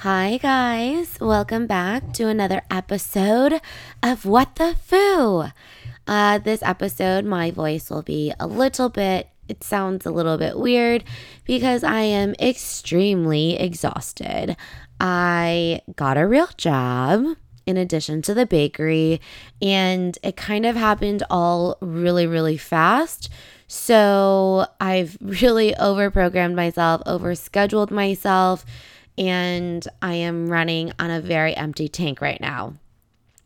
[0.00, 1.18] Hi, guys.
[1.22, 3.62] Welcome back to another episode
[4.02, 5.50] of What the Phu.
[6.06, 10.58] Uh, this episode, my voice will be a little bit, it sounds a little bit
[10.58, 11.02] weird
[11.46, 14.58] because I am extremely exhausted.
[15.00, 17.34] I got a real job
[17.64, 19.22] in addition to the bakery,
[19.62, 23.30] and it kind of happened all really, really fast.
[23.66, 28.66] So I've really overprogrammed myself, overscheduled myself,
[29.18, 32.74] and I am running on a very empty tank right now.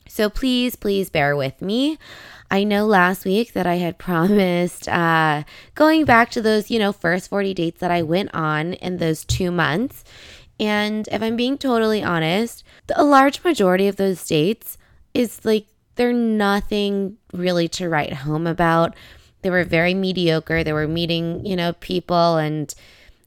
[0.08, 1.96] So please, please bear with me.
[2.50, 6.92] I know last week that I had promised uh, going back to those, you know,
[6.92, 10.04] first 40 dates that I went on in those two months.
[10.58, 12.64] And if I'm being totally honest,
[12.94, 14.76] a large majority of those dates
[15.14, 18.94] is like they're nothing really to write home about.
[19.42, 20.62] They were very mediocre.
[20.62, 22.74] They were meeting, you know, people and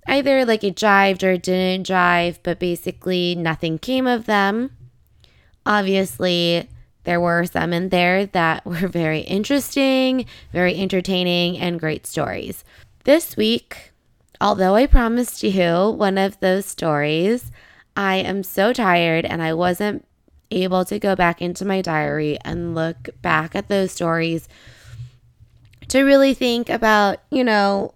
[0.08, 4.72] either like it jived or it didn't jive, but basically nothing came of them.
[5.66, 6.70] Obviously,
[7.04, 12.64] there were some in there that were very interesting, very entertaining, and great stories.
[13.04, 13.92] This week,
[14.40, 17.52] although I promised you one of those stories,
[17.96, 20.06] I am so tired and I wasn't
[20.52, 24.48] able to go back into my diary and look back at those stories
[25.90, 27.94] to really think about, you know,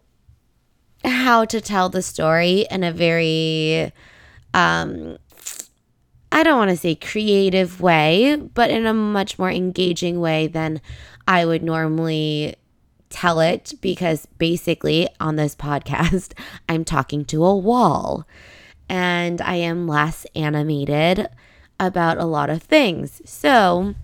[1.08, 3.92] how to tell the story in a very
[4.54, 5.18] um
[6.32, 10.82] I don't want to say creative way, but in a much more engaging way than
[11.28, 12.56] I would normally
[13.10, 16.34] tell it because basically on this podcast
[16.70, 18.28] I'm talking to a wall
[18.90, 21.28] and I am less animated
[21.80, 23.22] about a lot of things.
[23.26, 23.96] So,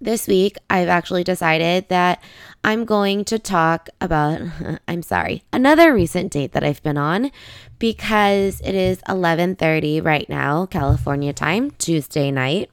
[0.00, 2.22] this week I've actually decided that
[2.64, 4.40] I'm going to talk about,
[4.88, 7.30] I'm sorry, another recent date that I've been on
[7.78, 12.70] because it is 11:30 right now, California time, Tuesday night.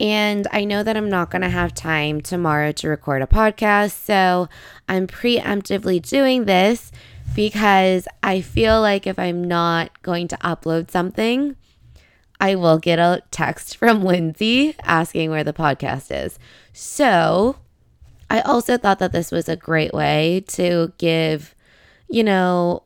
[0.00, 3.92] And I know that I'm not going to have time tomorrow to record a podcast,
[4.04, 4.48] so
[4.88, 6.92] I'm preemptively doing this
[7.34, 11.56] because I feel like if I'm not going to upload something,
[12.40, 16.38] I will get a text from Lindsay asking where the podcast is.
[16.72, 17.56] So,
[18.30, 21.54] I also thought that this was a great way to give,
[22.08, 22.82] you know,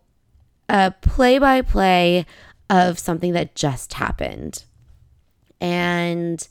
[0.69, 2.25] a play by play
[2.71, 4.65] of something that just happened.
[5.61, 6.47] And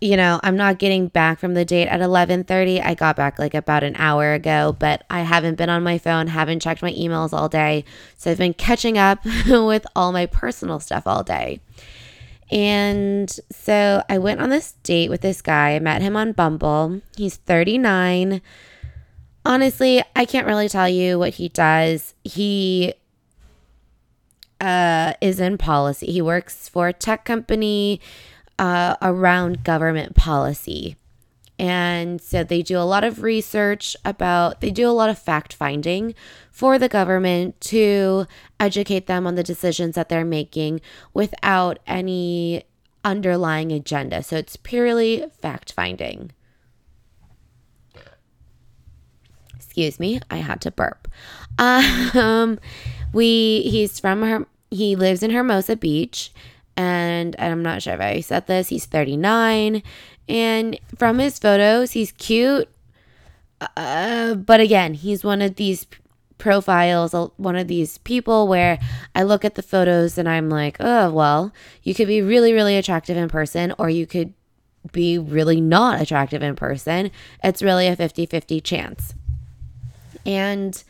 [0.00, 2.80] you know, I'm not getting back from the date at 11:30.
[2.80, 6.28] I got back like about an hour ago, but I haven't been on my phone,
[6.28, 7.84] haven't checked my emails all day.
[8.16, 11.60] So I've been catching up with all my personal stuff all day.
[12.50, 15.74] And so I went on this date with this guy.
[15.74, 17.02] I met him on Bumble.
[17.16, 18.40] He's 39.
[19.44, 22.14] Honestly, I can't really tell you what he does.
[22.24, 22.94] He
[24.60, 26.06] uh, is in policy.
[26.06, 28.00] He works for a tech company
[28.58, 30.96] uh, around government policy.
[31.58, 35.52] And so they do a lot of research about, they do a lot of fact
[35.52, 36.14] finding
[36.52, 38.26] for the government to
[38.60, 40.80] educate them on the decisions that they're making
[41.14, 42.62] without any
[43.04, 44.22] underlying agenda.
[44.22, 46.30] So it's purely fact finding.
[49.56, 51.08] Excuse me, I had to burp.
[51.58, 52.60] Um,
[53.12, 56.32] we he's from her he lives in Hermosa Beach
[56.78, 59.82] and I'm not sure if I said this, he's 39
[60.28, 62.68] and from his photos, he's cute.
[63.76, 65.86] Uh, but again, he's one of these
[66.38, 68.78] profiles, uh, one of these people where
[69.14, 71.52] I look at the photos and I'm like, oh, well,
[71.82, 74.32] you could be really, really attractive in person, or you could
[74.92, 77.10] be really not attractive in person.
[77.42, 79.14] It's really a 50 50 chance.
[80.24, 80.82] And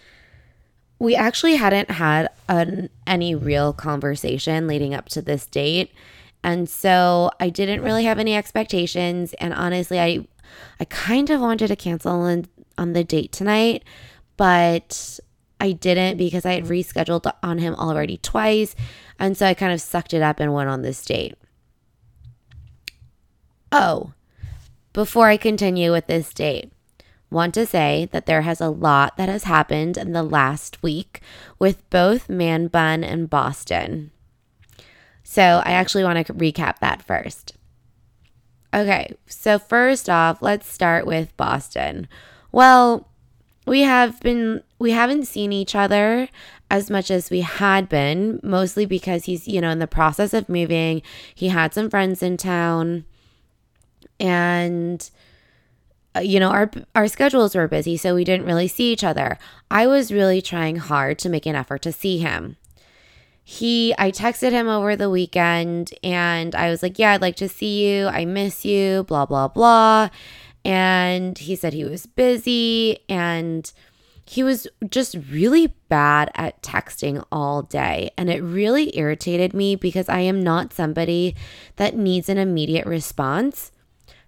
[0.98, 5.92] we actually hadn't had an, any real conversation leading up to this date.
[6.42, 9.32] And so I didn't really have any expectations.
[9.34, 10.26] And honestly, I
[10.80, 13.84] I kind of wanted to cancel on, on the date tonight,
[14.36, 15.20] but
[15.60, 18.74] I didn't because I had rescheduled on him already twice.
[19.18, 21.34] And so I kind of sucked it up and went on this date.
[23.70, 24.12] Oh,
[24.92, 26.72] before I continue with this date,
[27.30, 31.20] want to say that there has a lot that has happened in the last week
[31.58, 34.10] with both Man Bun and Boston.
[35.22, 37.54] So I actually want to recap that first.
[38.72, 42.08] Okay, so first off, let's start with Boston.
[42.52, 43.08] Well,
[43.66, 46.28] we have been we haven't seen each other
[46.70, 50.48] as much as we had been, mostly because he's, you know, in the process of
[50.48, 51.02] moving.
[51.34, 53.04] He had some friends in town
[54.20, 55.10] and
[56.16, 59.38] Uh, you know, our our schedules were busy, so we didn't really see each other.
[59.70, 62.56] I was really trying hard to make an effort to see him.
[63.44, 67.48] he I texted him over the weekend and I was like, "Yeah, I'd like to
[67.48, 68.06] see you.
[68.08, 70.10] I miss you, blah blah blah."
[70.64, 73.70] And he said he was busy and
[74.26, 78.10] he was just really bad at texting all day.
[78.18, 81.34] And it really irritated me because I am not somebody
[81.76, 83.72] that needs an immediate response.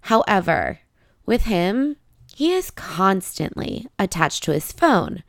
[0.02, 0.80] However,
[1.30, 1.96] with him,
[2.34, 5.22] he is constantly attached to his phone.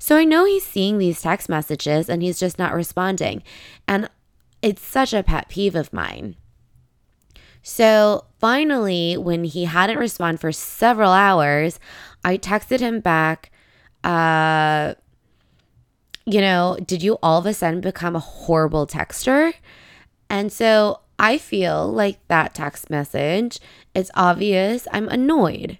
[0.00, 3.44] So I know he's seeing these text messages and he's just not responding.
[3.86, 4.10] And
[4.60, 6.34] it's such a pet peeve of mine.
[7.62, 11.78] So finally, when he hadn't responded for several hours,
[12.24, 13.52] I texted him back,
[14.02, 14.94] uh,
[16.26, 19.54] you know, did you all of a sudden become a horrible texter?
[20.28, 23.58] And so I feel like that text message,
[23.94, 25.78] it's obvious I'm annoyed.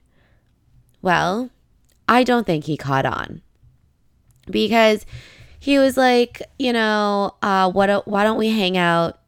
[1.03, 1.51] Well,
[2.09, 3.43] I don't think he caught on
[4.51, 5.05] because
[5.61, 8.09] he was like, you know, uh, what?
[8.09, 9.19] Why don't we hang out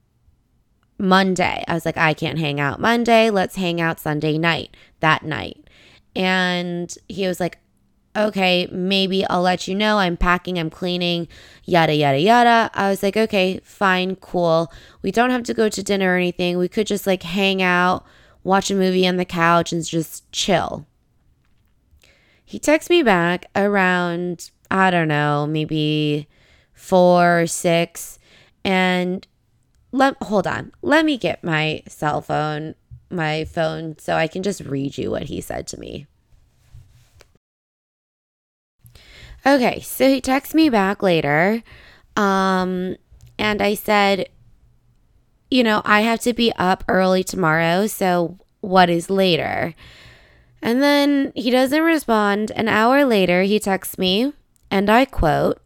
[0.96, 1.62] Monday?
[1.68, 3.28] I was like, I can't hang out Monday.
[3.28, 4.74] Let's hang out Sunday night.
[5.00, 5.68] That night,
[6.14, 7.58] and he was like,
[8.16, 9.98] okay, maybe I'll let you know.
[9.98, 11.28] I'm packing, I'm cleaning,
[11.64, 12.70] yada, yada, yada.
[12.74, 14.72] I was like, okay, fine, cool.
[15.02, 16.58] We don't have to go to dinner or anything.
[16.58, 18.04] We could just like hang out,
[18.44, 20.86] watch a movie on the couch, and just chill.
[22.44, 26.28] He texts me back around I don't know, maybe
[26.72, 28.18] four, six.
[28.64, 29.26] And
[29.92, 30.72] let hold on.
[30.82, 32.74] Let me get my cell phone,
[33.10, 36.06] my phone, so I can just read you what he said to me.
[39.46, 41.62] Okay, so he texts me back later.
[42.16, 42.96] Um,
[43.38, 44.28] and I said,
[45.50, 49.74] you know, I have to be up early tomorrow, so what is later?
[50.60, 52.50] And then he doesn't respond.
[52.52, 54.32] An hour later, he texts me
[54.70, 55.60] and I quote,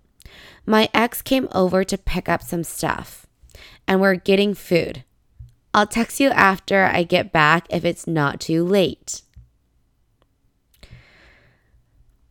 [0.67, 3.27] My ex came over to pick up some stuff,
[3.89, 5.05] and we're getting food.
[5.73, 9.23] I'll text you after I get back if it's not too late.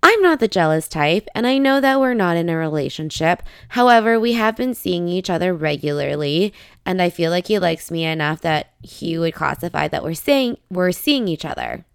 [0.02, 3.44] I'm not the jealous type, and I know that we're not in a relationship.
[3.70, 6.54] However, we have been seeing each other regularly,
[6.86, 10.58] and I feel like he likes me enough that he would classify that we're saying
[10.70, 11.86] we're seeing each other.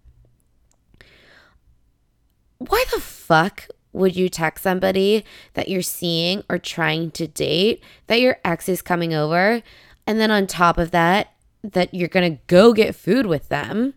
[2.59, 8.21] Why the fuck would you text somebody that you're seeing or trying to date that
[8.21, 9.63] your ex is coming over?
[10.05, 13.95] And then on top of that, that you're to go get food with them.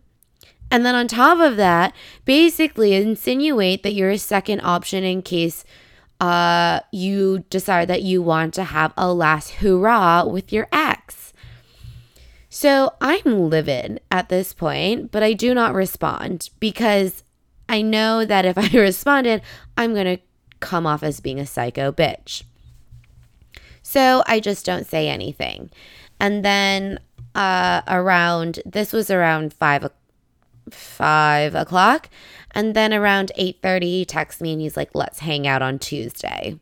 [0.71, 1.95] And then on top of that,
[2.25, 5.63] basically insinuate that you're a second option in case
[6.19, 11.33] uh, you decide that you want to have a last hurrah with your ex.
[12.49, 17.23] So I'm livid at this point, but I do not respond because
[17.69, 19.41] I know that if I responded,
[19.77, 20.23] I'm going to
[20.59, 22.43] come off as being a psycho bitch.
[23.81, 25.69] So I just don't say anything.
[26.19, 26.99] And then
[27.33, 29.89] uh, around, this was around five,
[30.71, 32.09] five o'clock.
[32.51, 36.59] And then around 8.30, he texts me and he's like, let's hang out on Tuesday.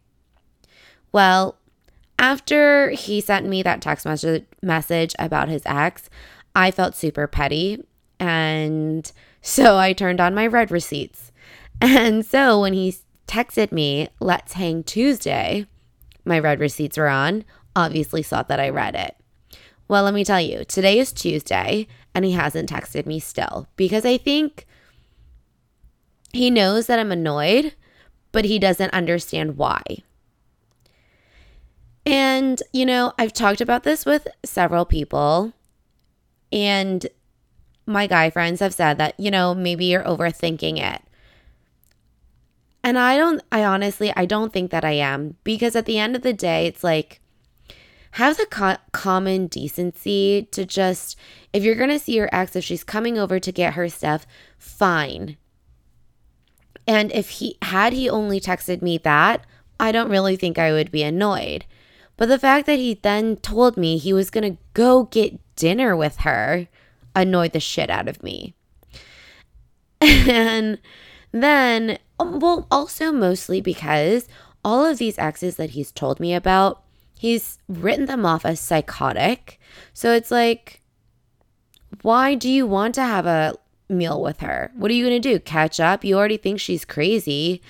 [1.11, 1.57] Well,
[2.19, 6.09] after he sent me that text message, message about his ex,
[6.55, 7.83] I felt super petty
[8.19, 9.09] and
[9.41, 11.31] so I turned on my read receipts.
[11.79, 12.95] And so when he
[13.27, 15.67] texted me, let's hang Tuesday,
[16.25, 17.45] my read receipts were on,
[17.75, 19.15] obviously saw that I read it.
[19.87, 24.05] Well, let me tell you, today is Tuesday and he hasn't texted me still because
[24.05, 24.65] I think
[26.33, 27.73] he knows that I'm annoyed,
[28.31, 29.81] but he doesn't understand why.
[32.05, 35.51] And, you know, I've talked about this with several people,
[36.53, 37.05] and
[37.85, 41.01] my guy friends have said that, you know, maybe you're overthinking it.
[42.81, 46.15] And I don't, I honestly, I don't think that I am because at the end
[46.15, 47.19] of the day, it's like,
[48.17, 51.15] have the co- common decency to just,
[51.53, 54.25] if you're going to see your ex, if she's coming over to get her stuff,
[54.57, 55.37] fine.
[56.87, 59.45] And if he had he only texted me that,
[59.79, 61.65] I don't really think I would be annoyed.
[62.15, 65.95] But the fact that he then told me he was going to go get dinner
[65.95, 66.67] with her,
[67.15, 68.55] annoyed the shit out of me.
[70.01, 70.79] And
[71.31, 74.27] then, um, well, also mostly because
[74.63, 76.83] all of these exes that he's told me about,
[77.17, 79.59] he's written them off as psychotic.
[79.93, 80.81] So it's like,
[82.01, 83.55] why do you want to have a
[83.89, 84.71] meal with her?
[84.75, 85.39] What are you going to do?
[85.39, 86.03] Catch up?
[86.03, 87.61] You already think she's crazy.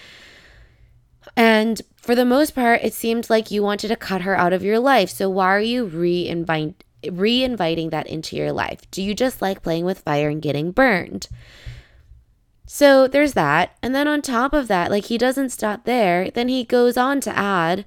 [1.35, 4.63] And for the most part, it seemed like you wanted to cut her out of
[4.63, 5.09] your life.
[5.09, 8.89] So why are you re-invite, re-inviting that into your life?
[8.91, 11.27] Do you just like playing with fire and getting burned?
[12.65, 13.77] So there's that.
[13.81, 17.21] And then on top of that, like he doesn't stop there, then he goes on
[17.21, 17.85] to add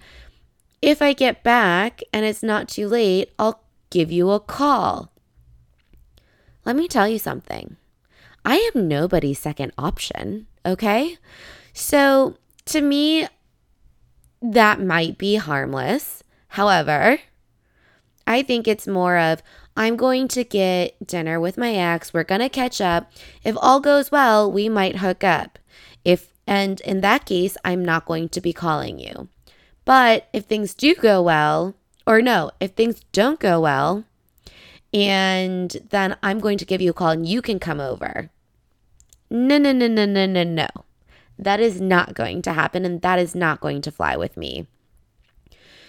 [0.83, 5.13] if I get back and it's not too late, I'll give you a call.
[6.65, 7.77] Let me tell you something.
[8.45, 11.19] I am nobody's second option, okay?
[11.73, 13.27] So to me,
[14.41, 16.23] that might be harmless.
[16.49, 17.19] However,
[18.27, 19.43] I think it's more of
[19.77, 22.13] I'm going to get dinner with my ex.
[22.13, 23.13] We're going to catch up.
[23.45, 25.59] If all goes well, we might hook up.
[26.05, 29.29] If and in that case, I'm not going to be calling you.
[29.91, 31.75] But if things do go well,
[32.07, 34.05] or no, if things don't go well,
[34.95, 38.31] and then I'm going to give you a call and you can come over.
[39.29, 40.69] No, no, no, no, no, no, no.
[41.37, 44.69] That is not going to happen and that is not going to fly with me.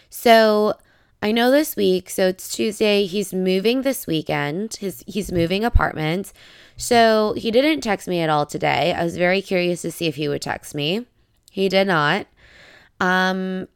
[0.10, 0.74] So,
[1.22, 4.78] I know this week, so it's Tuesday, he's moving this weekend.
[4.78, 6.34] His he's moving apartments.
[6.76, 8.96] So, he didn't text me at all today.
[8.98, 11.06] I was very curious to see if he would text me.
[11.52, 12.26] He did not.
[13.00, 13.68] Um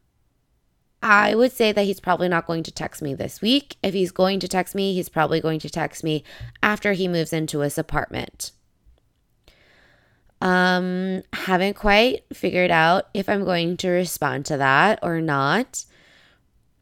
[1.02, 3.76] I would say that he's probably not going to text me this week.
[3.82, 6.24] If he's going to text me, he's probably going to text me
[6.62, 8.52] after he moves into his apartment.
[10.40, 15.84] Um, haven't quite figured out if I'm going to respond to that or not.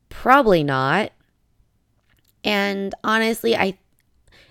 [0.09, 1.12] Probably not.
[2.42, 3.78] And honestly, I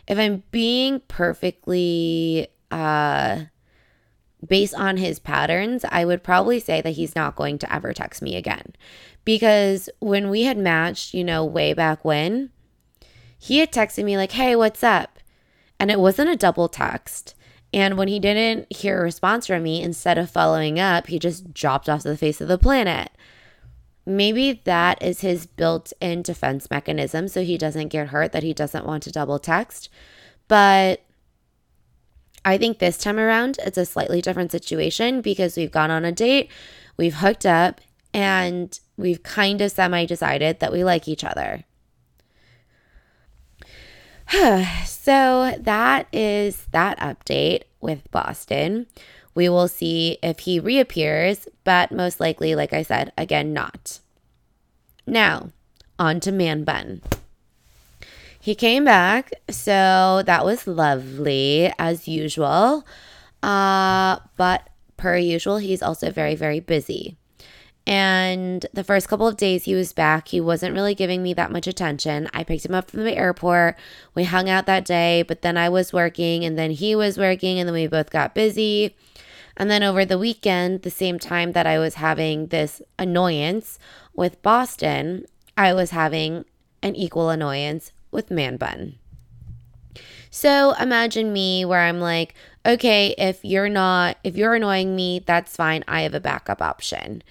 [0.08, 3.44] if I'm being perfectly uh
[4.46, 8.22] based on his patterns, I would probably say that he's not going to ever text
[8.22, 8.74] me again.
[9.26, 12.50] Because when we had matched, you know, way back when,
[13.38, 15.20] he had texted me, like, hey, what's up?
[15.80, 17.36] And it wasn't a double text.
[17.74, 21.54] And when he didn't hear a response from me, instead of following up, he just
[21.54, 23.10] dropped off the face of the planet.
[24.06, 28.54] Maybe that is his built in defense mechanism so he doesn't get hurt, that he
[28.54, 29.90] doesn't want to double text.
[30.48, 31.02] But
[32.46, 36.12] I think this time around, it's a slightly different situation because we've gone on a
[36.12, 36.52] date,
[36.98, 37.82] we've hooked up,
[38.14, 41.64] and we've kind of semi decided that we like each other.
[44.86, 48.88] so that is that update with Boston.
[49.36, 54.00] We will see if he reappears, but most likely, like I said, again, not.
[55.08, 55.50] Now,
[55.98, 57.02] on to Man Bun.
[58.40, 62.86] He came back, so that was lovely as usual.
[63.42, 67.18] Uh, but per usual, he's also very, very busy.
[67.86, 71.52] And the first couple of days he was back, he wasn't really giving me that
[71.52, 72.30] much attention.
[72.34, 73.78] I picked him up from the airport.
[74.16, 77.60] We hung out that day, but then I was working and then he was working
[77.60, 78.96] and then we both got busy.
[79.58, 83.78] And then over the weekend, the same time that I was having this annoyance
[84.14, 85.26] with Boston,
[85.58, 86.46] I was having
[86.82, 88.96] an equal annoyance with Man Bun.
[90.32, 92.34] So imagine me where I'm like,
[92.66, 95.84] okay, if you're not, if you're annoying me, that's fine.
[95.88, 97.22] I have a backup option.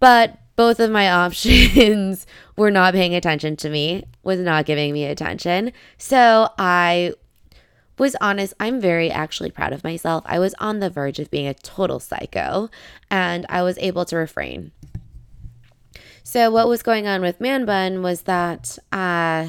[0.00, 2.26] But both of my options
[2.56, 5.72] were not paying attention to me, was not giving me attention.
[5.96, 7.14] So I
[7.98, 8.54] was honest.
[8.60, 10.24] I'm very actually proud of myself.
[10.26, 12.70] I was on the verge of being a total psycho
[13.10, 14.72] and I was able to refrain.
[16.22, 19.48] So, what was going on with Man Bun was that uh,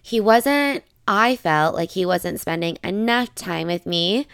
[0.00, 4.28] he wasn't, I felt like he wasn't spending enough time with me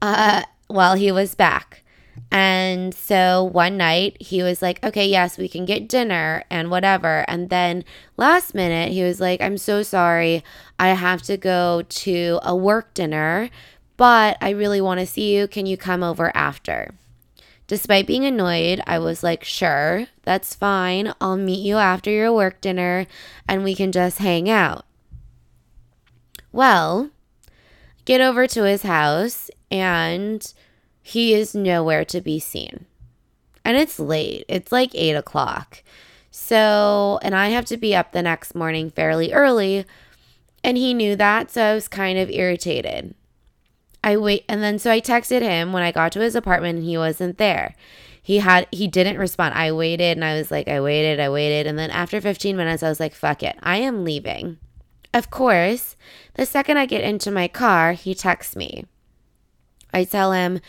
[0.00, 1.82] uh, while he was back.
[2.30, 7.24] And so one night he was like, okay, yes, we can get dinner and whatever.
[7.28, 7.84] And then
[8.16, 10.42] last minute he was like, I'm so sorry.
[10.78, 13.50] I have to go to a work dinner,
[13.96, 15.46] but I really want to see you.
[15.46, 16.94] Can you come over after?
[17.66, 21.14] Despite being annoyed, I was like, sure, that's fine.
[21.20, 23.06] I'll meet you after your work dinner
[23.48, 24.84] and we can just hang out.
[26.52, 27.10] Well,
[28.04, 30.52] get over to his house and
[31.06, 32.86] he is nowhere to be seen.
[33.62, 35.82] And it's late, it's like eight o'clock.
[36.30, 39.84] So, and I have to be up the next morning fairly early.
[40.64, 41.50] And he knew that.
[41.50, 43.14] So I was kind of irritated.
[44.02, 46.86] I wait, and then so I texted him when I got to his apartment and
[46.86, 47.74] he wasn't there.
[48.22, 49.54] He had, he didn't respond.
[49.54, 51.66] I waited and I was like, I waited, I waited.
[51.66, 54.56] And then after 15 minutes, I was like, fuck it, I am leaving.
[55.12, 55.96] Of course,
[56.32, 58.86] the second I get into my car, he texts me.
[59.92, 60.60] I tell him,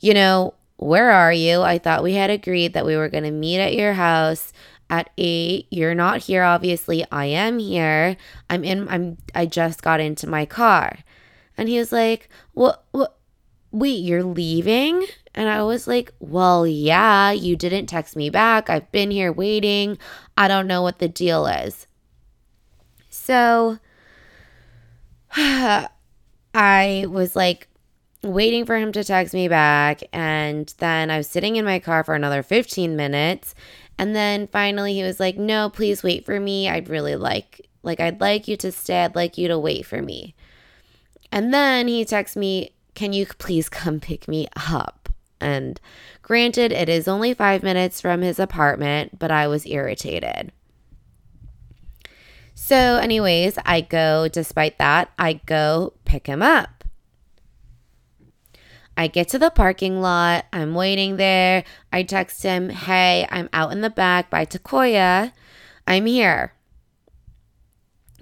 [0.00, 1.62] you know, where are you?
[1.62, 4.52] I thought we had agreed that we were going to meet at your house
[4.88, 5.66] at 8.
[5.70, 7.04] You're not here obviously.
[7.12, 8.16] I am here.
[8.48, 10.98] I'm in I'm I just got into my car.
[11.56, 13.18] And he was like, "What what
[13.70, 18.70] wait, you're leaving?" And I was like, "Well, yeah, you didn't text me back.
[18.70, 19.98] I've been here waiting.
[20.36, 21.86] I don't know what the deal is."
[23.10, 23.78] So
[25.36, 27.68] I was like,
[28.22, 30.02] waiting for him to text me back.
[30.12, 33.54] And then I was sitting in my car for another 15 minutes.
[33.98, 36.68] And then finally he was like, "No, please wait for me.
[36.68, 39.04] I'd really like like I'd like you to stay.
[39.04, 40.34] I'd like you to wait for me."
[41.32, 45.08] And then he texts me, "Can you please come pick me up?"
[45.40, 45.80] And
[46.22, 50.52] granted, it is only 5 minutes from his apartment, but I was irritated.
[52.54, 56.79] So, anyways, I go, despite that, I go pick him up.
[59.00, 60.44] I get to the parking lot.
[60.52, 61.64] I'm waiting there.
[61.90, 65.32] I text him, Hey, I'm out in the back by Takoya.
[65.86, 66.52] I'm here.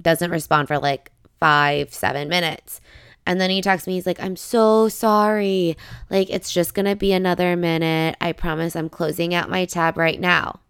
[0.01, 2.81] Doesn't respond for like five, seven minutes.
[3.27, 5.77] And then he texts me, he's like, I'm so sorry.
[6.11, 8.15] Like, it's just to be another minute.
[8.21, 10.61] I promise I'm closing out my tab right now.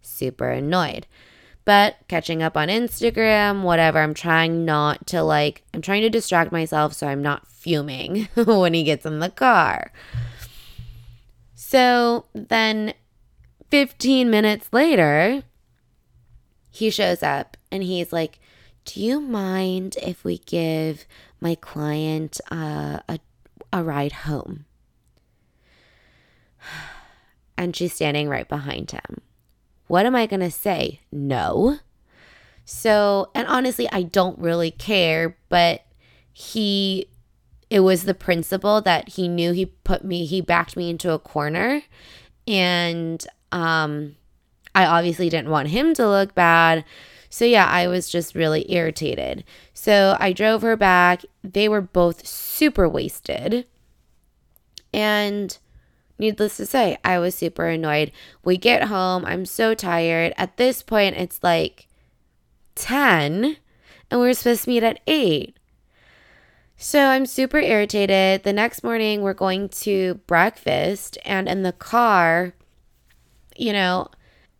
[0.00, 1.08] Super annoyed
[1.66, 3.98] but catching up on Instagram, whatever.
[3.98, 8.72] I'm trying not to like, I'm trying to distract myself so I'm not fuming when
[8.72, 9.90] he gets in the car.
[11.56, 12.94] So then
[13.70, 15.42] 15 minutes later,
[16.70, 18.38] he shows up and he's like,
[18.84, 21.04] Do you mind if we give
[21.40, 23.18] my client uh, a,
[23.72, 24.64] a ride home?
[27.58, 29.22] And she's standing right behind him.
[29.86, 31.00] What am I going to say?
[31.12, 31.78] No.
[32.64, 35.82] So, and honestly, I don't really care, but
[36.32, 37.06] he,
[37.70, 41.18] it was the principle that he knew he put me, he backed me into a
[41.18, 41.82] corner.
[42.48, 44.16] And um,
[44.74, 46.84] I obviously didn't want him to look bad.
[47.30, 49.44] So, yeah, I was just really irritated.
[49.72, 51.24] So, I drove her back.
[51.44, 53.66] They were both super wasted.
[54.92, 55.56] And
[56.18, 58.10] Needless to say, I was super annoyed.
[58.42, 60.32] We get home, I'm so tired.
[60.36, 61.88] At this point, it's like
[62.74, 63.56] 10,
[64.10, 65.56] and we are supposed to meet at 8.
[66.78, 68.42] So I'm super irritated.
[68.42, 72.54] The next morning, we're going to breakfast, and in the car,
[73.56, 74.08] you know,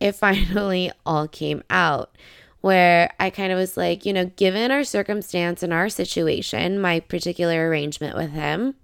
[0.00, 2.16] it finally all came out
[2.60, 7.00] where I kind of was like, you know, given our circumstance and our situation, my
[7.00, 8.75] particular arrangement with him,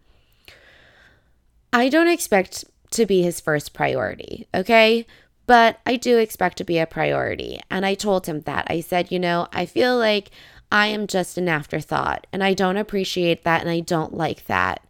[1.73, 5.07] I don't expect to be his first priority, okay?
[5.47, 7.61] But I do expect to be a priority.
[7.71, 8.67] And I told him that.
[8.69, 10.31] I said, you know, I feel like
[10.71, 14.83] I am just an afterthought and I don't appreciate that and I don't like that.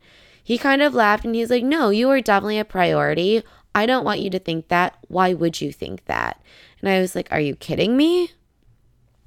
[0.44, 3.42] He kind of laughed and he's like, no, you are definitely a priority.
[3.74, 4.96] I don't want you to think that.
[5.08, 6.42] Why would you think that?
[6.80, 8.32] And I was like, are you kidding me?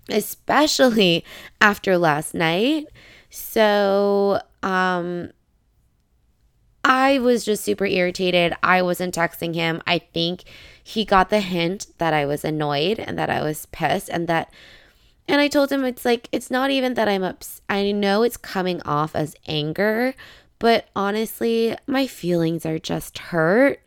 [0.10, 1.24] Especially
[1.62, 2.88] after last night.
[3.30, 5.32] So, um,
[6.88, 8.54] I was just super irritated.
[8.62, 9.82] I wasn't texting him.
[9.88, 10.44] I think
[10.84, 14.54] he got the hint that I was annoyed and that I was pissed and that
[15.28, 18.38] and I told him it's like it's not even that I'm ups I know it's
[18.38, 20.14] coming off as anger,
[20.60, 23.82] but honestly, my feelings are just hurt.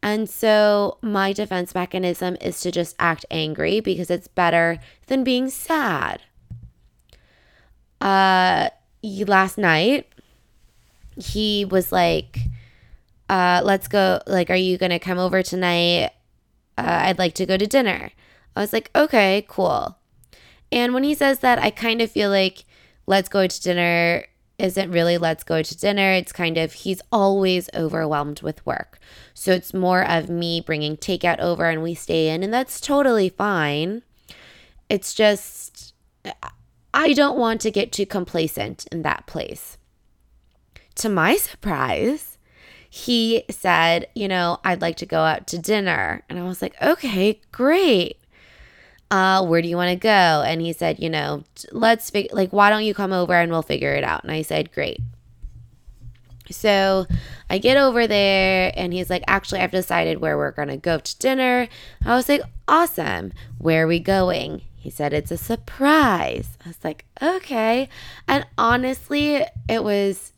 [0.00, 5.50] And so my defense mechanism is to just act angry because it's better than being
[5.50, 6.22] sad.
[8.00, 8.68] Uh
[9.02, 10.06] last night
[11.16, 12.38] he was like,
[13.28, 14.20] uh, let's go.
[14.26, 16.10] Like, are you going to come over tonight?
[16.76, 18.10] Uh, I'd like to go to dinner.
[18.54, 19.96] I was like, okay, cool.
[20.70, 22.64] And when he says that, I kind of feel like
[23.06, 24.24] let's go to dinner
[24.58, 26.12] isn't really let's go to dinner.
[26.12, 28.98] It's kind of he's always overwhelmed with work.
[29.34, 33.28] So it's more of me bringing takeout over and we stay in, and that's totally
[33.28, 34.02] fine.
[34.88, 35.94] It's just,
[36.94, 39.78] I don't want to get too complacent in that place
[40.96, 42.38] to my surprise,
[42.94, 46.22] he said, You know, I'd like to go out to dinner.
[46.28, 48.18] And I was like, Okay, great.
[49.10, 50.42] Uh, where do you want to go?
[50.46, 53.62] And he said, You know, let's figure, like, why don't you come over and we'll
[53.62, 54.22] figure it out?
[54.22, 55.00] And I said, Great.
[56.50, 57.06] So
[57.48, 60.98] I get over there and he's like, Actually, I've decided where we're going to go
[60.98, 61.68] to dinner.
[62.04, 63.32] I was like, Awesome.
[63.58, 64.62] Where are we going?
[64.74, 66.58] He said, It's a surprise.
[66.64, 67.88] I was like, Okay.
[68.28, 70.32] And honestly, it was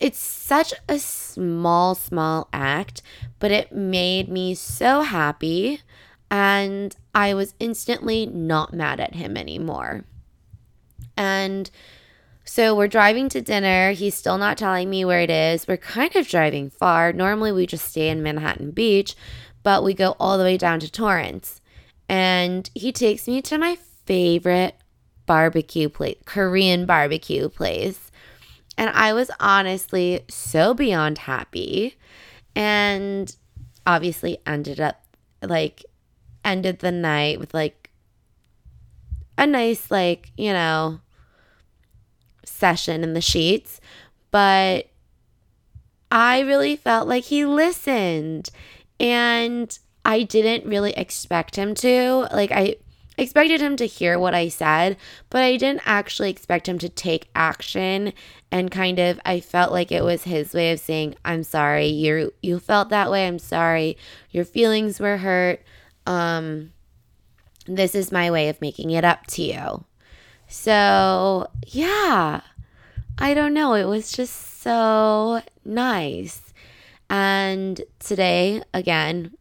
[0.00, 3.02] it's such a small, small act,
[3.38, 5.80] but it made me so happy.
[6.30, 10.04] And I was instantly not mad at him anymore.
[11.16, 11.70] And
[12.44, 13.92] so we're driving to dinner.
[13.92, 15.68] He's still not telling me where it is.
[15.68, 17.12] We're kind of driving far.
[17.12, 19.14] Normally we just stay in Manhattan Beach,
[19.62, 21.60] but we go all the way down to Torrance.
[22.08, 24.74] And he takes me to my favorite
[25.26, 28.09] barbecue place, Korean barbecue place.
[28.80, 31.96] And I was honestly so beyond happy.
[32.56, 33.36] And
[33.86, 35.02] obviously ended up
[35.42, 35.84] like
[36.46, 37.90] ended the night with like
[39.36, 41.00] a nice like, you know,
[42.46, 43.82] session in the sheets,
[44.30, 44.86] but
[46.10, 48.48] I really felt like he listened
[48.98, 52.28] and I didn't really expect him to.
[52.32, 52.76] Like, I
[53.20, 54.96] expected him to hear what I said,
[55.30, 58.12] but I didn't actually expect him to take action
[58.50, 61.86] and kind of I felt like it was his way of saying, "I'm sorry.
[61.86, 63.26] You you felt that way.
[63.26, 63.96] I'm sorry.
[64.30, 65.62] Your feelings were hurt.
[66.06, 66.72] Um
[67.66, 69.84] this is my way of making it up to you."
[70.48, 72.40] So, yeah.
[73.18, 73.74] I don't know.
[73.74, 76.52] It was just so nice.
[77.08, 79.36] And today, again,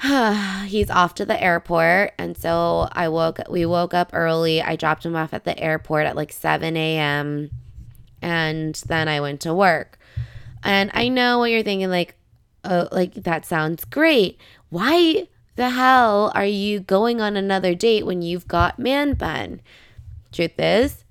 [0.66, 2.12] he's off to the airport.
[2.18, 4.62] And so I woke, we woke up early.
[4.62, 7.50] I dropped him off at the airport at like 7 a.m.
[8.22, 9.98] And then I went to work.
[10.62, 12.16] And I know what you're thinking, like,
[12.64, 14.40] oh, like that sounds great.
[14.70, 19.60] Why the hell are you going on another date when you've got man bun?
[20.32, 21.04] Truth is,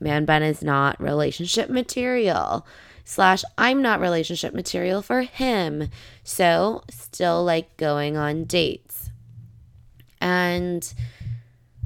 [0.00, 2.66] man bun is not relationship material
[3.04, 5.90] slash I'm not relationship material for him.
[6.22, 9.10] So still like going on dates.
[10.20, 10.92] And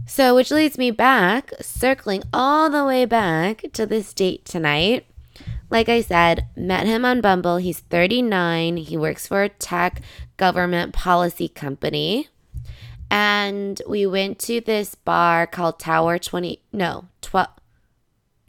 [0.06, 5.04] so, which leads me back, circling all the way back to this date tonight.
[5.70, 7.58] Like I said, met him on Bumble.
[7.58, 8.78] He's 39.
[8.78, 10.00] He works for a tech
[10.38, 12.28] government policy company.
[13.10, 17.48] And we went to this bar called Tower 20, no, 12,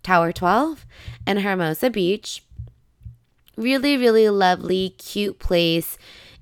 [0.01, 0.85] Tower 12
[1.27, 2.43] in Hermosa Beach.
[3.59, 5.97] Really, really lovely, cute place.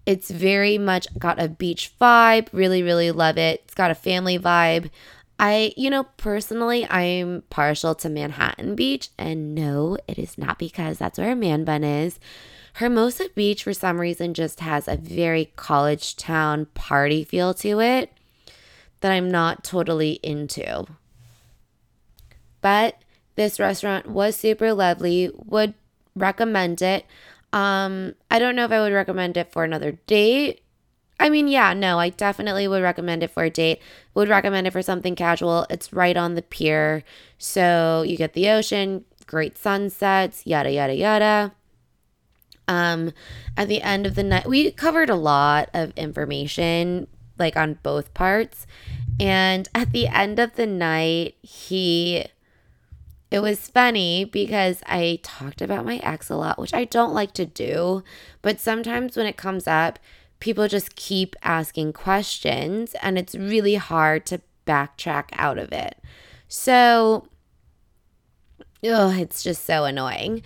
[0.06, 2.48] It's very much got a beach vibe.
[2.52, 3.62] Really, really love it.
[3.66, 4.92] It's got a family vibe.
[5.40, 9.10] I, you know, personally, I'm partial to Manhattan Beach.
[9.18, 12.20] And no, it is not because that's where Man Bun is.
[12.74, 18.12] Hermosa Beach, for some reason, just has a very college town party feel to it
[19.02, 20.86] that I'm not totally into.
[22.62, 23.02] But
[23.36, 25.32] this restaurant was super lovely.
[25.34, 25.74] Would
[26.18, 27.06] recommend it.
[27.54, 30.62] Um, I don't know if I would recommend it for another date.
[31.20, 33.82] I mean, yeah, no, I definitely would recommend it for a date.
[34.14, 35.66] Would recommend it for something casual.
[35.70, 37.04] It's right on the pier.
[37.38, 41.54] So you get the ocean, great sunsets, yada, yada, yada.
[42.68, 43.14] Um,
[43.56, 47.08] at the end of the night, we covered a lot of information,
[47.40, 48.68] like on both parts.
[49.20, 52.26] And at the end of the night, he
[53.30, 57.34] it was funny because I talked about my ex a lot, which I don't like
[57.34, 58.04] to do.
[58.42, 60.00] But sometimes when it comes up,
[60.40, 65.98] people just keep asking questions and it's really hard to backtrack out of it.
[66.48, 67.28] So,
[68.84, 70.44] oh, it's just so annoying.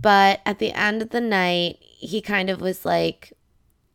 [0.00, 3.32] But at the end of the night, he kind of was like,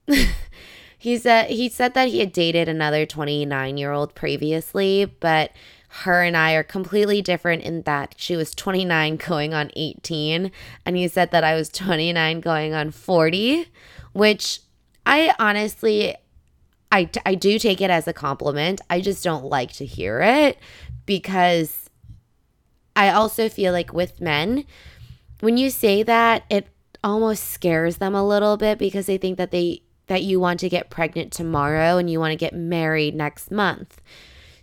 [0.97, 5.51] he said he said that he had dated another 29 year old previously, but
[6.01, 10.51] her and I are completely different in that she was 29 going on 18
[10.85, 13.67] and you said that I was 29 going on 40,
[14.11, 14.61] which
[15.05, 16.15] I honestly
[16.91, 18.81] I I do take it as a compliment.
[18.89, 20.57] I just don't like to hear it
[21.05, 21.89] because
[22.95, 24.65] I also feel like with men
[25.41, 26.67] when you say that it
[27.03, 30.69] almost scares them a little bit because they think that they that you want to
[30.69, 34.01] get pregnant tomorrow and you want to get married next month.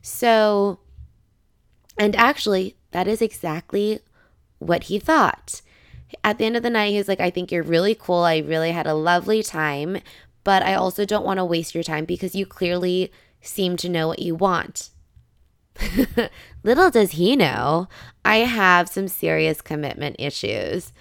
[0.02, 0.80] So
[1.98, 4.00] and actually, that is exactly
[4.58, 5.62] what he thought.
[6.24, 8.20] At the end of the night, he was like, I think you're really cool.
[8.20, 9.98] I really had a lovely time,
[10.44, 14.08] but I also don't want to waste your time because you clearly seem to know
[14.08, 14.90] what you want.
[16.62, 17.88] Little does he know,
[18.24, 20.92] I have some serious commitment issues.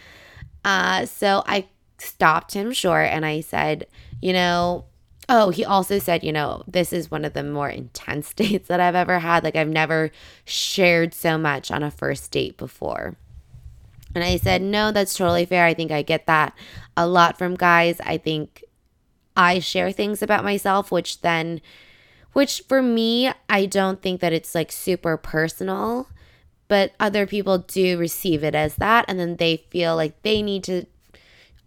[0.63, 3.87] Uh, so I stopped him short and I said,
[4.21, 4.85] You know,
[5.31, 8.79] Oh, he also said, you know, this is one of the more intense dates that
[8.79, 9.43] I've ever had.
[9.43, 10.11] Like, I've never
[10.43, 13.15] shared so much on a first date before.
[14.15, 15.65] And I said, no, that's totally fair.
[15.65, 16.55] I think I get that
[16.97, 18.01] a lot from guys.
[18.01, 18.63] I think
[19.37, 21.61] I share things about myself, which then,
[22.33, 26.09] which for me, I don't think that it's like super personal,
[26.67, 29.05] but other people do receive it as that.
[29.07, 30.87] And then they feel like they need to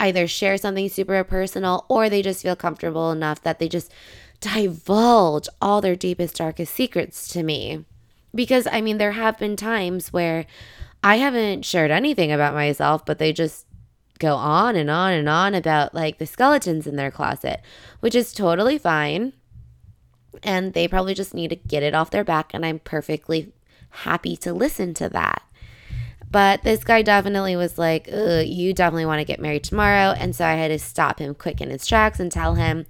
[0.02, 3.92] either share something super personal or they just feel comfortable enough that they just
[4.40, 7.84] divulge all their deepest, darkest secrets to me.
[8.34, 10.44] Because I mean, there have been times where
[11.04, 13.66] I haven't shared anything about myself, but they just
[14.18, 17.60] go on and on and on about like the skeletons in their closet,
[18.00, 19.32] which is totally fine.
[20.42, 22.52] And they probably just need to get it off their back.
[22.52, 23.52] And I'm perfectly
[23.90, 25.42] happy to listen to that.
[26.32, 30.14] But this guy definitely was like, you definitely want to get married tomorrow.
[30.16, 32.86] And so I had to stop him quick in his tracks and tell him,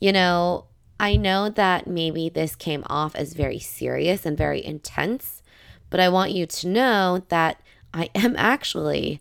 [0.00, 0.64] you know,
[0.98, 5.42] I know that maybe this came off as very serious and very intense,
[5.90, 7.60] but I want you to know that
[7.92, 9.20] I am actually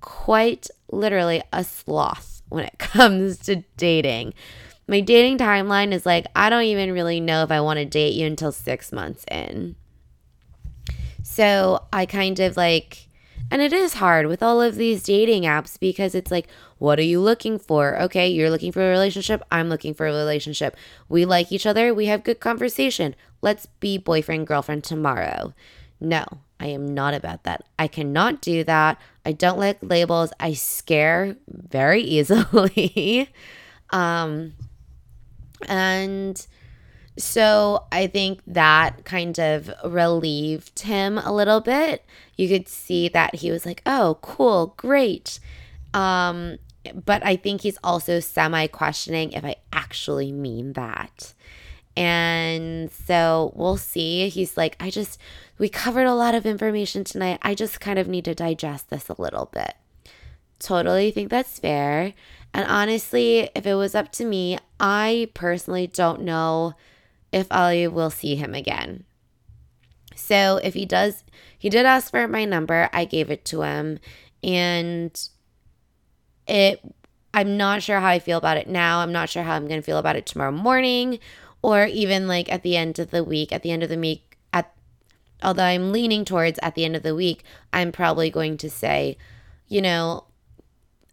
[0.00, 4.34] quite literally a sloth when it comes to dating.
[4.88, 8.14] my dating timeline is like, I don't even really know if I want to date
[8.14, 9.76] you until six months in.
[11.22, 13.08] So I kind of like,
[13.52, 17.02] and it is hard with all of these dating apps because it's like, what are
[17.02, 18.00] you looking for?
[18.00, 19.42] Okay, you're looking for a relationship.
[19.52, 20.74] I'm looking for a relationship.
[21.10, 21.92] We like each other.
[21.92, 23.14] We have good conversation.
[23.42, 25.52] Let's be boyfriend, girlfriend tomorrow.
[26.00, 26.24] No,
[26.58, 27.62] I am not about that.
[27.78, 28.98] I cannot do that.
[29.26, 30.32] I don't like labels.
[30.40, 33.28] I scare very easily.
[33.90, 34.54] um,
[35.68, 36.46] and
[37.18, 42.04] so I think that kind of relieved him a little bit.
[42.36, 45.38] You could see that he was like, "Oh, cool, great."
[45.94, 46.58] Um,
[47.04, 51.34] but I think he's also semi questioning if I actually mean that.
[51.96, 54.28] And so we'll see.
[54.28, 55.20] He's like, I just,
[55.58, 57.38] we covered a lot of information tonight.
[57.42, 59.74] I just kind of need to digest this a little bit.
[60.58, 62.14] Totally think that's fair.
[62.54, 66.74] And honestly, if it was up to me, I personally don't know
[67.32, 69.04] if I will see him again.
[70.14, 71.24] So if he does,
[71.58, 72.88] he did ask for my number.
[72.92, 73.98] I gave it to him.
[74.42, 75.28] And
[76.46, 76.80] it,
[77.32, 79.00] I'm not sure how I feel about it now.
[79.00, 81.18] I'm not sure how I'm going to feel about it tomorrow morning
[81.62, 83.52] or even like at the end of the week.
[83.52, 84.74] At the end of the week, at,
[85.42, 89.16] although I'm leaning towards at the end of the week, I'm probably going to say,
[89.68, 90.24] you know,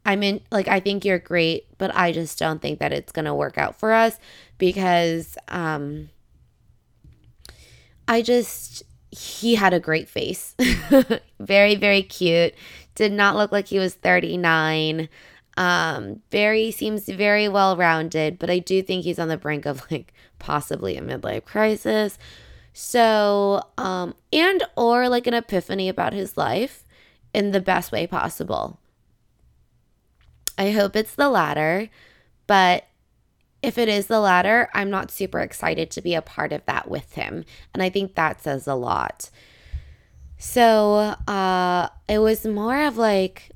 [0.06, 3.26] I'm in, like, I think you're great, but I just don't think that it's going
[3.26, 4.18] to work out for us
[4.58, 6.10] because um,
[8.08, 10.56] I just, he had a great face.
[11.40, 12.54] very, very cute.
[12.96, 15.10] Did not look like he was 39.
[15.58, 19.90] Um, very, seems very well rounded, but I do think he's on the brink of
[19.92, 22.18] like possibly a midlife crisis.
[22.74, 26.86] So, um, and or like an epiphany about his life
[27.34, 28.80] in the best way possible.
[30.60, 31.90] I hope it's the latter,
[32.46, 32.86] but
[33.64, 36.90] if it is the latter, I'm not super excited to be a part of that
[36.90, 37.46] with him.
[37.74, 39.30] And I think that says a lot.
[40.38, 43.52] So, uh it was more of like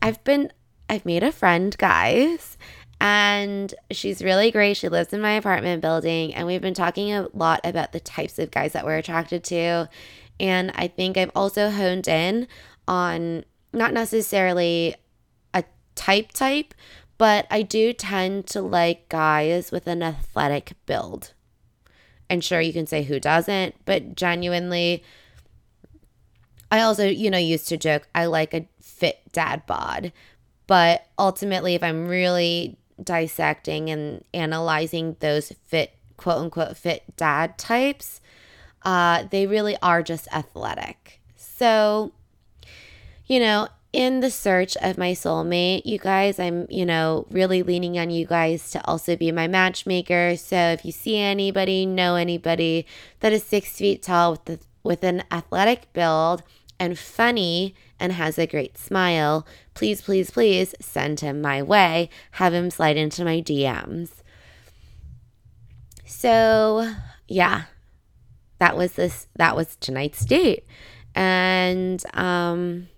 [0.00, 0.52] I've been
[0.88, 2.58] I've made a friend, guys,
[3.00, 4.76] and she's really great.
[4.76, 8.38] She lives in my apartment building, and we've been talking a lot about the types
[8.38, 9.88] of guys that we're attracted to.
[10.40, 12.48] And I think I've also honed in
[12.88, 14.96] on not necessarily
[15.94, 16.74] type type,
[17.18, 21.32] but I do tend to like guys with an athletic build.
[22.28, 25.04] And sure, you can say who doesn't, but genuinely,
[26.70, 30.12] I also, you know, used to joke I like a fit dad bod.
[30.66, 38.20] But ultimately, if I'm really dissecting and analyzing those fit, quote unquote, fit dad types,
[38.82, 41.20] uh, they really are just athletic.
[41.36, 42.12] So,
[43.26, 47.98] you know, in the search of my soulmate, you guys, I'm, you know, really leaning
[47.98, 50.36] on you guys to also be my matchmaker.
[50.36, 52.86] So if you see anybody, know anybody
[53.20, 56.42] that is six feet tall with the, with an athletic build
[56.78, 62.08] and funny and has a great smile, please, please, please send him my way.
[62.32, 64.22] Have him slide into my DMs.
[66.04, 66.94] So
[67.26, 67.64] yeah,
[68.58, 69.26] that was this.
[69.36, 70.66] That was tonight's date,
[71.14, 72.88] and um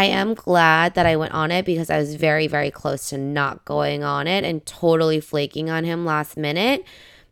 [0.00, 3.18] I am glad that I went on it because I was very, very close to
[3.18, 6.86] not going on it and totally flaking on him last minute.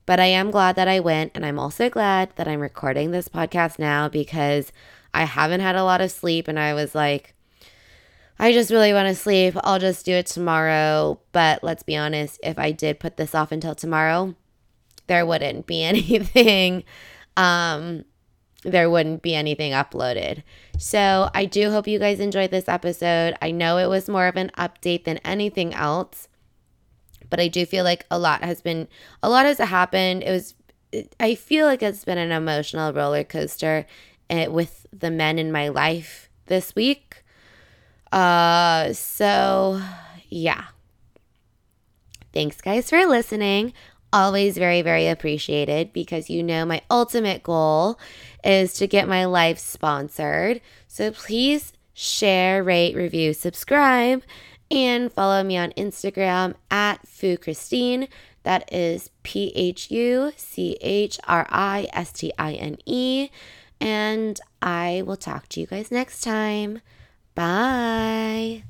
[0.04, 1.32] But I am glad that I went.
[1.34, 4.70] And I'm also glad that I'm recording this podcast now because
[5.14, 6.46] I haven't had a lot of sleep.
[6.46, 7.34] And I was like,
[8.38, 9.54] I just really want to sleep.
[9.64, 11.18] I'll just do it tomorrow.
[11.32, 14.34] But let's be honest, if I did put this off until tomorrow,
[15.06, 16.84] there wouldn't be anything
[17.34, 18.04] um,
[18.64, 20.42] there wouldn't be anything uploaded.
[20.78, 23.36] So I do hope you guys enjoyed this episode.
[23.40, 26.28] I know it was more of an update than anything else,
[27.30, 28.88] but I do feel like a lot has been,
[29.22, 30.22] a lot has happened.
[30.24, 30.54] It was,
[31.20, 33.86] I feel like it's been an emotional roller coaster
[34.28, 37.24] eh, with the men in my life this week.
[38.10, 39.80] Uh, so
[40.28, 40.64] yeah.
[42.32, 43.72] Thanks, guys, for listening
[44.12, 47.98] always very, very appreciated because you know my ultimate goal
[48.44, 50.60] is to get my life sponsored.
[50.86, 54.22] So please share, rate, review, subscribe,
[54.70, 58.08] and follow me on Instagram at Phu Christine.
[58.42, 63.30] That is P H U C H R I S T I N E.
[63.80, 66.80] And I will talk to you guys next time.
[67.34, 68.64] Bye.